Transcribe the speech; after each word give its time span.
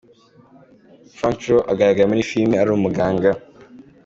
Frank 1.15 1.37
Joe 1.43 1.67
agaragara 1.71 2.09
muri 2.09 2.19
iyi 2.21 2.29
filime 2.31 2.55
ari 2.57 2.69
umuganga. 2.73 3.29